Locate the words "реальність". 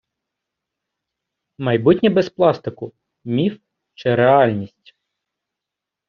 4.15-4.95